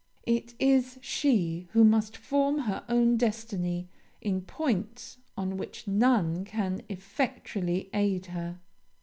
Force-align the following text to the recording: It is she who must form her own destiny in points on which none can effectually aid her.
It 0.25 0.55
is 0.57 0.97
she 0.99 1.67
who 1.73 1.83
must 1.83 2.17
form 2.17 2.61
her 2.61 2.83
own 2.89 3.17
destiny 3.17 3.87
in 4.19 4.41
points 4.41 5.19
on 5.37 5.57
which 5.57 5.87
none 5.87 6.43
can 6.43 6.81
effectually 6.89 7.87
aid 7.93 8.25
her. 8.25 8.57